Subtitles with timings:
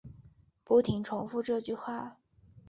[0.63, 2.17] 不停重复这句话